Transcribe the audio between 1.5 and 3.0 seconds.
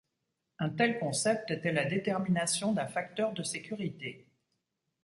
était la détermination d'un